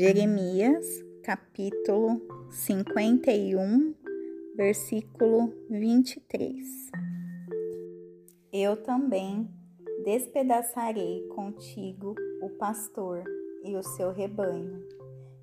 [0.00, 0.86] Jeremias,
[1.22, 3.94] capítulo 51,
[4.56, 6.90] versículo 23.
[8.50, 9.46] Eu também
[10.02, 13.24] despedaçarei contigo o pastor
[13.62, 14.82] e o seu rebanho,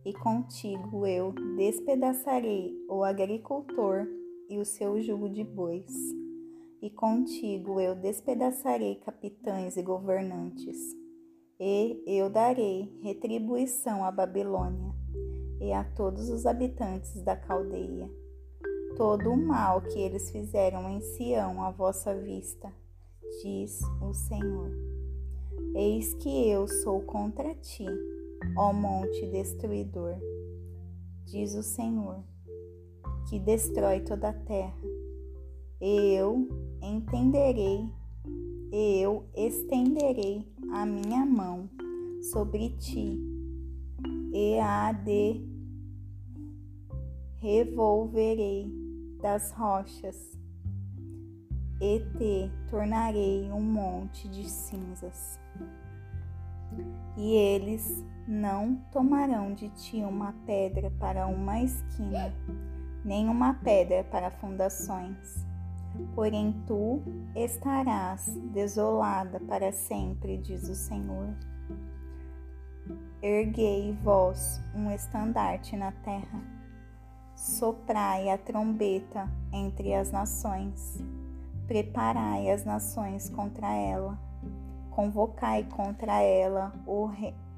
[0.03, 4.07] e contigo eu despedaçarei o agricultor
[4.49, 5.93] e o seu jugo de bois,
[6.81, 10.97] e contigo eu despedaçarei capitães e governantes
[11.59, 14.93] e eu darei retribuição à Babilônia
[15.59, 18.09] e a todos os habitantes da Caldeia.
[18.95, 22.71] Todo o mal que eles fizeram em Sião à vossa vista,
[23.41, 24.71] diz o Senhor.
[25.75, 27.85] Eis que eu sou contra ti,
[28.55, 30.15] ó monte destruidor,
[31.25, 32.23] diz o Senhor,
[33.29, 34.81] que destrói toda a terra.
[35.79, 36.47] Eu
[36.81, 37.87] entenderei,
[38.71, 41.69] eu estenderei a minha mão
[42.31, 43.19] sobre ti
[44.33, 45.41] e a de
[47.39, 48.69] revolverei
[49.21, 50.37] das rochas
[51.79, 55.39] e te tornarei um monte de cinzas.
[57.15, 62.33] E eles não tomarão de ti uma pedra para uma esquina,
[63.05, 65.46] nem uma pedra para fundações
[66.13, 67.01] porém tu
[67.35, 71.29] estarás desolada para sempre, diz o Senhor.
[73.21, 76.41] Erguei vós um estandarte na terra,
[77.35, 81.03] soprai a trombeta entre as nações,
[81.67, 84.19] preparai as nações contra ela,
[84.91, 86.71] convocai contra ela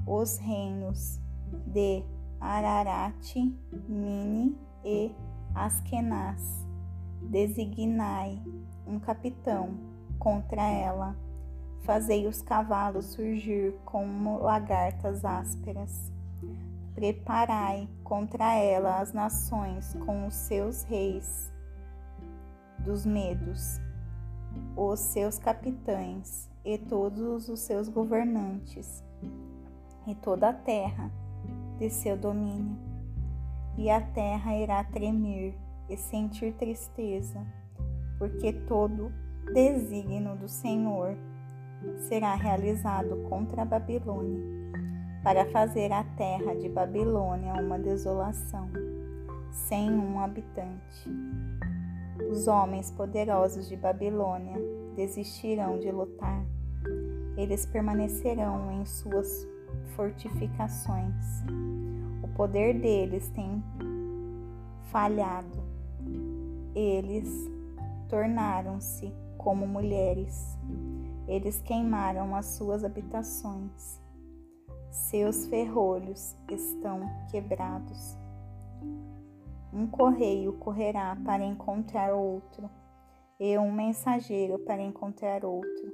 [0.05, 1.19] os reinos
[1.67, 2.03] de
[2.39, 3.35] Ararat,
[3.87, 5.11] Mini e
[5.53, 6.68] Askenaz
[7.21, 8.41] designai
[8.87, 9.77] um capitão
[10.17, 11.15] contra ela.
[11.81, 16.11] Fazei os cavalos surgir como lagartas ásperas.
[16.93, 21.51] Preparai contra ela as nações com os seus reis
[22.79, 23.79] dos medos,
[24.75, 29.03] os seus capitães e todos os seus governantes,
[30.07, 31.11] e toda a terra
[31.77, 32.77] de seu domínio.
[33.77, 35.57] E a terra irá tremer
[35.89, 37.45] e sentir tristeza,
[38.17, 39.11] porque todo
[39.53, 41.17] desígnio do Senhor
[42.07, 44.43] será realizado contra a Babilônia,
[45.23, 48.69] para fazer a terra de Babilônia uma desolação,
[49.51, 51.09] sem um habitante.
[52.29, 54.57] Os homens poderosos de Babilônia
[54.95, 56.45] desistirão de lutar.
[57.37, 59.47] Eles permanecerão em suas
[59.95, 61.43] fortificações.
[62.21, 63.63] O poder deles tem
[64.91, 65.68] falhado
[66.75, 67.29] eles
[68.07, 70.57] tornaram-se como mulheres.
[71.27, 74.01] Eles queimaram as suas habitações.
[74.91, 78.17] Seus ferrolhos estão quebrados.
[79.71, 82.69] Um correio correrá para encontrar outro,
[83.39, 85.91] e um mensageiro para encontrar outro,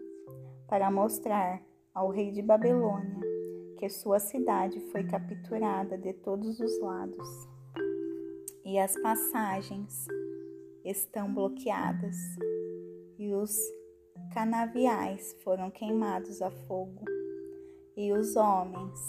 [0.67, 1.61] para mostrar
[1.93, 3.19] ao rei de Babilônia
[3.77, 7.27] que sua cidade foi capturada de todos os lados.
[8.63, 10.07] E as passagens
[10.85, 12.15] estão bloqueadas
[13.17, 13.57] e os
[14.33, 17.03] canaviais foram queimados a fogo
[17.97, 18.99] e os homens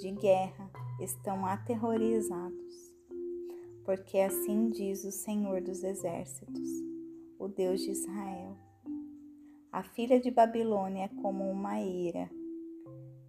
[0.00, 2.94] de guerra estão aterrorizados,
[3.84, 6.68] porque assim diz o Senhor dos Exércitos,
[7.38, 8.56] o Deus de Israel.
[9.70, 12.30] A filha de Babilônia é como uma ira.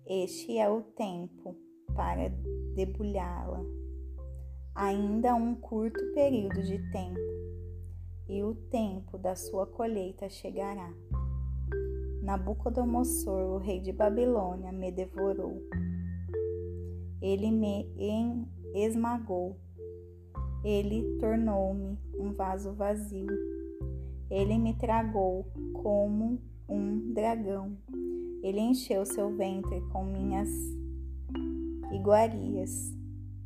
[0.05, 1.55] Este é o tempo
[1.95, 2.29] para
[2.75, 3.61] debulhá-la.
[4.75, 7.42] Ainda um curto período de tempo
[8.33, 10.91] e o tempo da sua colheita chegará.
[12.23, 15.61] Nabucodonosor, o rei de Babilônia, me devorou.
[17.21, 17.87] Ele me
[18.73, 19.55] esmagou.
[20.63, 23.27] Ele tornou-me um vaso vazio.
[24.31, 25.45] Ele me tragou
[25.83, 27.77] como um dragão.
[28.41, 30.49] Ele encheu seu ventre com minhas
[31.91, 32.97] iguarias.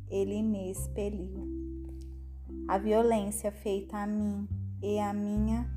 [0.08, 1.46] Ele me expeliu.
[2.66, 4.48] A violência feita a mim
[4.82, 5.68] e a minha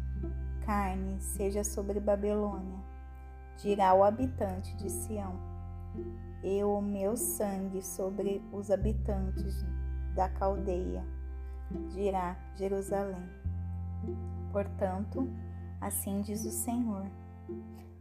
[0.66, 2.80] carne seja sobre Babilônia,
[3.58, 5.34] dirá o habitante de Sião,
[6.44, 9.66] e o meu sangue sobre os habitantes
[10.16, 11.06] da caldeia,
[11.94, 13.30] dirá Jerusalém.
[14.52, 15.28] Portanto,
[15.80, 17.06] assim diz o Senhor: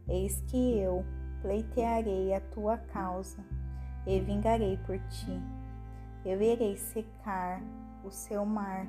[0.07, 1.05] Eis que eu
[1.41, 3.43] pleitearei a tua causa
[4.05, 5.41] e vingarei por ti.
[6.23, 7.61] Eu irei secar
[8.03, 8.87] o seu mar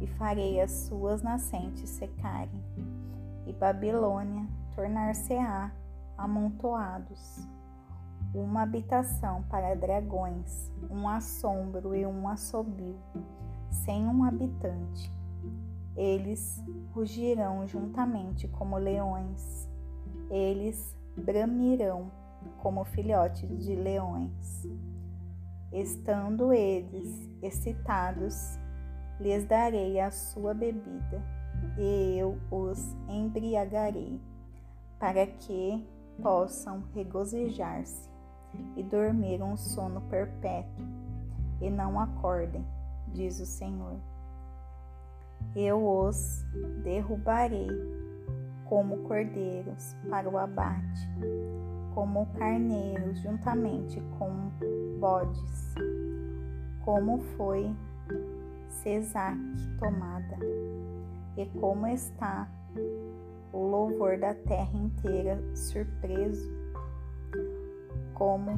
[0.00, 2.62] e farei as suas nascentes secarem,
[3.46, 5.72] e Babilônia tornar-se-á
[6.16, 7.46] amontoados.
[8.34, 12.98] uma habitação para dragões, um assombro e um assobio,
[13.70, 15.10] sem um habitante.
[15.96, 16.62] Eles
[16.92, 19.66] rugirão juntamente como leões,
[20.30, 22.10] eles bramirão
[22.58, 24.66] como filhotes de leões.
[25.72, 28.58] Estando eles excitados,
[29.20, 31.22] lhes darei a sua bebida,
[31.78, 34.20] e eu os embriagarei,
[34.98, 35.86] para que
[36.22, 38.08] possam regozijar-se
[38.76, 40.84] e dormir um sono perpétuo,
[41.60, 42.64] e não acordem,
[43.08, 43.98] diz o Senhor.
[45.54, 46.44] Eu os
[46.82, 47.68] derrubarei
[48.64, 51.08] como cordeiros para o abate,
[51.94, 54.50] como carneiros juntamente com
[54.98, 55.74] bodes,
[56.84, 57.74] como foi
[58.68, 59.38] Cesac
[59.78, 60.38] tomada,
[61.36, 62.48] e como está
[63.52, 66.50] o louvor da terra inteira surpreso,
[68.14, 68.52] como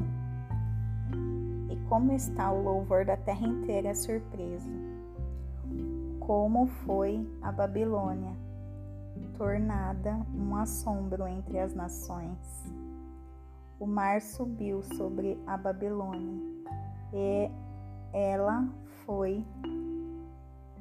[1.69, 4.69] e como está o louvor da terra inteira surpreso,
[6.19, 8.33] como foi a Babilônia,
[9.37, 12.65] tornada um assombro entre as nações.
[13.79, 16.43] O mar subiu sobre a Babilônia,
[17.13, 17.49] e
[18.11, 18.67] ela
[19.05, 19.45] foi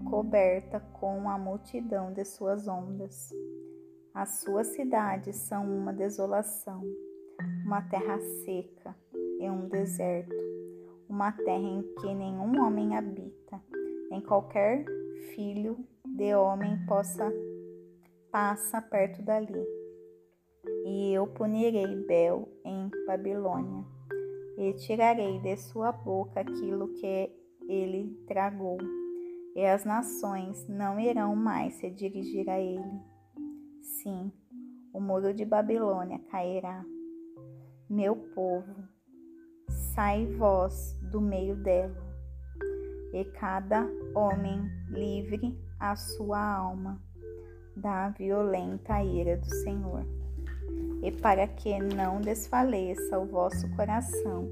[0.04, 3.30] coberta com a multidão de suas ondas.
[4.14, 6.82] As suas cidades são uma desolação,
[7.64, 8.96] uma terra seca
[9.40, 10.34] e um deserto,
[11.08, 13.60] uma terra em que nenhum homem habita,
[14.10, 14.84] nem qualquer
[15.34, 17.30] filho de homem possa
[18.30, 19.64] passa perto dali.
[20.84, 23.84] E eu punirei Bel em Babilônia,
[24.56, 27.30] e tirarei de sua boca aquilo que
[27.68, 28.78] ele tragou,
[29.58, 33.00] e as nações não irão mais se dirigir a ele
[33.81, 34.31] Sim,
[34.93, 36.84] o muro de Babilônia cairá.
[37.90, 38.84] Meu povo,
[39.69, 41.96] sai vós do meio dela,
[43.12, 47.02] e cada homem livre a sua alma
[47.75, 50.06] da violenta ira do Senhor.
[51.02, 54.49] E para que não desfaleça o vosso coração,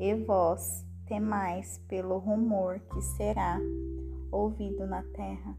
[0.00, 3.60] e vós temais pelo rumor que será
[4.34, 5.56] ouvido na terra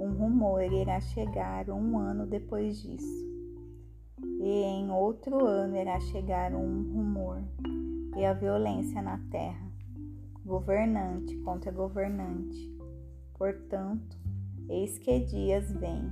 [0.00, 3.26] um rumor irá chegar um ano depois disso,
[4.40, 7.42] e em outro ano irá chegar um rumor,
[8.16, 9.68] e a violência na terra,
[10.46, 12.72] governante contra governante.
[13.36, 14.16] Portanto,
[14.68, 16.10] eis que dias vêm,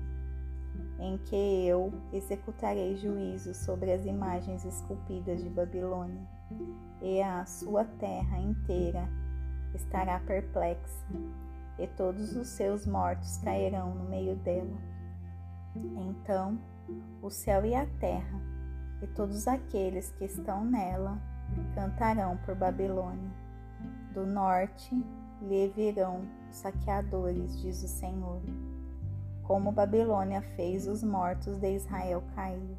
[0.98, 6.26] em que eu executarei juízo sobre as imagens esculpidas de Babilônia,
[7.00, 9.08] e a sua terra inteira
[9.74, 11.06] estará perplexa
[11.78, 14.76] e todos os seus mortos cairão no meio dela.
[15.74, 16.58] Então
[17.22, 18.40] o céu e a terra,
[19.02, 21.20] e todos aqueles que estão nela,
[21.74, 23.30] cantarão por Babilônia.
[24.12, 24.94] Do norte
[25.42, 28.40] lhe virão saqueadores, diz o Senhor.
[29.42, 32.78] Como Babilônia fez os mortos de Israel cair,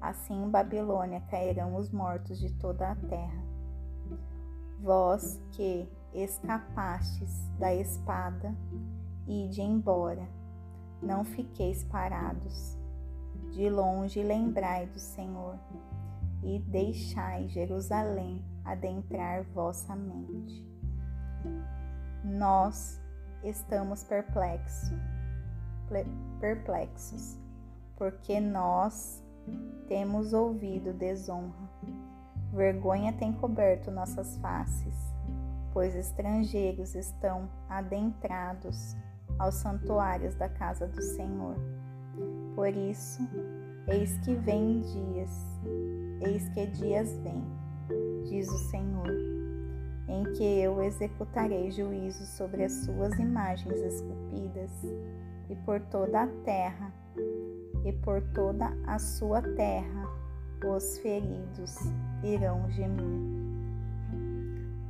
[0.00, 3.42] assim em Babilônia cairão os mortos de toda a terra.
[4.80, 8.54] Vós que escapastes da espada,
[9.26, 10.26] ide embora,
[11.02, 12.76] não fiqueis parados.
[13.52, 15.58] De longe lembrai do Senhor
[16.42, 20.66] e deixai Jerusalém adentrar vossa mente.
[22.24, 23.00] Nós
[23.42, 24.90] estamos perplexos,
[26.38, 27.36] perplexos,
[27.96, 29.22] porque nós
[29.88, 31.68] temos ouvido desonra.
[32.52, 35.09] Vergonha tem coberto nossas faces
[35.72, 38.96] pois estrangeiros estão adentrados
[39.38, 41.56] aos santuários da casa do Senhor.
[42.54, 43.22] Por isso,
[43.88, 45.30] eis que vem dias,
[46.20, 47.44] eis que dias vêm,
[48.28, 49.08] diz o Senhor,
[50.08, 54.70] em que eu executarei juízo sobre as suas imagens esculpidas
[55.48, 56.92] e por toda a terra,
[57.84, 60.06] e por toda a sua terra
[60.62, 61.76] os feridos
[62.22, 63.39] irão gemir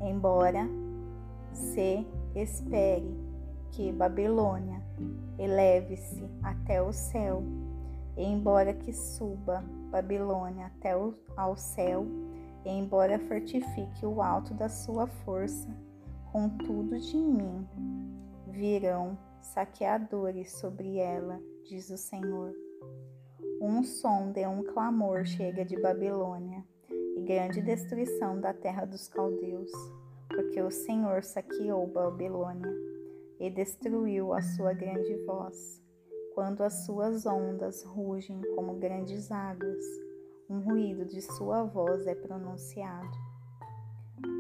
[0.01, 0.67] embora
[1.53, 3.15] se espere
[3.73, 4.83] que Babilônia
[5.39, 7.43] eleve-se até o céu,
[8.17, 12.07] embora que suba Babilônia até o, ao céu,
[12.65, 15.69] embora fortifique o alto da sua força,
[16.33, 17.67] contudo de mim
[18.47, 22.53] virão saqueadores sobre ela, diz o Senhor.
[23.61, 26.65] Um som de um clamor chega de Babilônia
[27.31, 29.71] grande destruição da terra dos caldeus,
[30.27, 32.69] porque o Senhor saqueou Babilônia
[33.39, 35.81] e destruiu a sua grande voz.
[36.35, 39.85] Quando as suas ondas rugem como grandes águas,
[40.49, 43.17] um ruído de sua voz é pronunciado.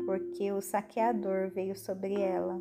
[0.05, 2.61] Porque o saqueador veio sobre ela,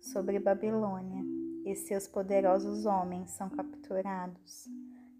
[0.00, 1.22] sobre Babilônia,
[1.66, 4.64] e seus poderosos homens são capturados.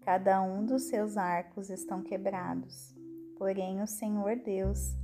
[0.01, 2.97] Cada um dos seus arcos estão quebrados.
[3.39, 4.95] Porém, o Senhor Deus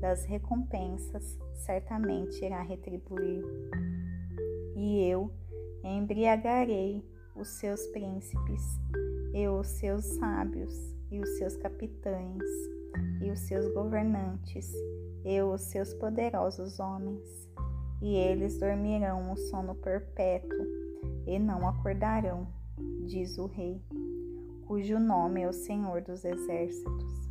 [0.00, 3.44] das recompensas certamente irá retribuir.
[4.74, 5.32] E eu
[5.84, 7.02] embriagarei
[7.36, 8.62] os seus príncipes,
[9.32, 10.72] e os seus sábios,
[11.10, 12.42] e os seus capitães,
[13.22, 14.72] e os seus governantes,
[15.24, 17.48] e os seus poderosos homens,
[18.02, 20.66] e eles dormirão o sono perpétuo,
[21.26, 22.48] e não acordarão,
[23.06, 23.80] diz o Rei,
[24.66, 27.25] cujo nome é o Senhor dos Exércitos.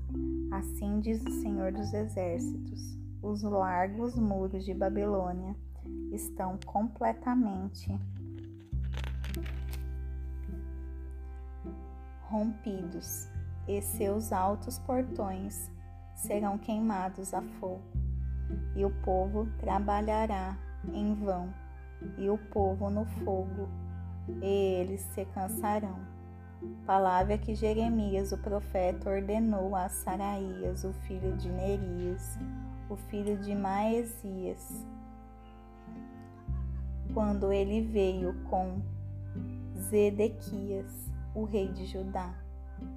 [0.52, 5.56] Assim diz o Senhor dos Exércitos: os largos muros de Babilônia
[6.12, 8.00] estão completamente
[12.30, 13.28] rompidos,
[13.68, 15.72] e seus altos portões
[16.16, 17.84] serão queimados a fogo,
[18.76, 20.58] e o povo trabalhará
[20.94, 21.54] em vão,
[22.18, 23.70] e o povo no fogo,
[24.42, 26.15] e eles se cansarão.
[26.86, 32.38] Palavra que Jeremias, o profeta, ordenou a Saraías, o filho de Nerias,
[32.90, 34.86] o filho de Maesias,
[37.14, 38.82] quando ele veio com
[39.78, 42.34] Zedequias, o rei de Judá,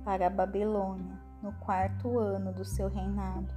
[0.05, 3.55] para a Babilônia, no quarto ano do seu reinado.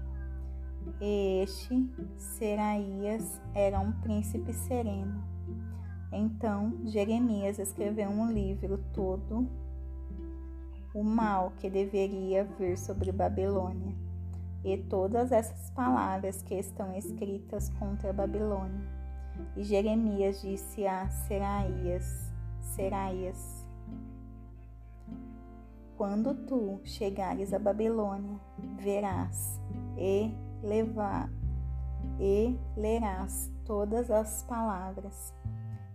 [1.00, 5.24] Este, Seraías, era um príncipe sereno.
[6.12, 9.48] Então Jeremias escreveu um livro todo
[10.94, 13.96] o mal que deveria vir sobre Babilônia
[14.64, 18.88] e todas essas palavras que estão escritas contra Babilônia.
[19.56, 23.66] E Jeremias disse a Seraías, Seraías,
[25.98, 28.40] quando tu chegares a Babilônia,
[28.78, 29.60] verás
[29.98, 30.32] e
[30.64, 31.30] levar
[32.20, 35.34] e lerás todas as palavras.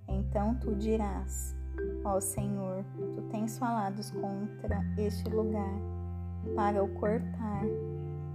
[0.09, 1.55] Então tu dirás:
[2.04, 5.78] Ó Senhor, tu tens falado contra este lugar
[6.54, 7.64] para o cortar,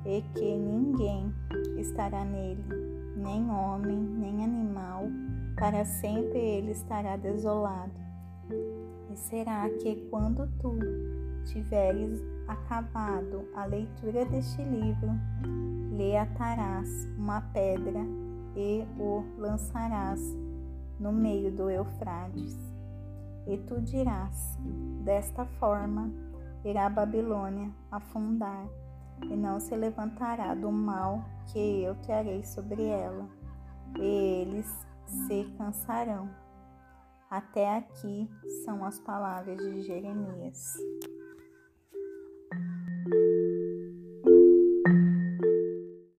[0.05, 1.33] e que ninguém
[1.77, 2.63] estará nele,
[3.15, 5.03] nem homem, nem animal,
[5.57, 7.93] para sempre ele estará desolado.
[9.12, 10.77] E será que quando tu
[11.45, 15.12] tiveres acabado a leitura deste livro,
[15.95, 18.00] lhe atarás uma pedra
[18.55, 20.19] e o lançarás
[21.00, 22.80] no meio do Eufrates.
[23.48, 24.57] E tu dirás:
[25.03, 26.12] desta forma
[26.63, 28.67] irá a Babilônia afundar,
[29.24, 33.27] e não se levantará do mal que eu trarei sobre ela,
[33.98, 36.29] e eles se cansarão.
[37.29, 38.29] Até aqui
[38.65, 40.75] são as palavras de Jeremias.